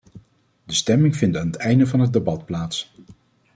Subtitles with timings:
[0.65, 2.93] De stemming vindt aan het einde van het debat plaats.